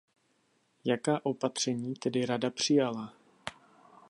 [0.85, 3.13] Jaká opatření tedy Rada přijala?